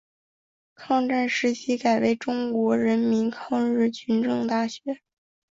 [0.73, 4.81] 抗战时期改为中国人民抗日军政大学。